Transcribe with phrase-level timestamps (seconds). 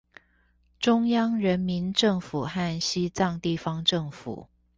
[0.79, 4.49] 中央人民政府和西藏地方政府